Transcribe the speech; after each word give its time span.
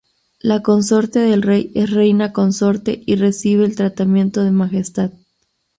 La 0.39 0.63
consorte 0.63 1.19
del 1.19 1.43
rey 1.43 1.71
es 1.75 1.91
reina 1.91 2.33
consorte 2.33 3.03
y 3.05 3.17
recibe 3.17 3.65
el 3.65 3.75
tratamiento 3.75 4.43
de 4.43 4.49
"Majestad". 4.49 5.11